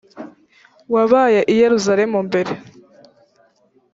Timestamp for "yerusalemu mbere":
1.61-2.51